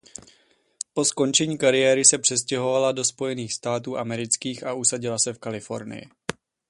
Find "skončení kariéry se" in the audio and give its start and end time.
1.05-2.17